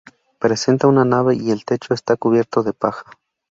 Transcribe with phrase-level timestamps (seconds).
[0.39, 3.05] Presenta una nave y el techo está cubierto de paja.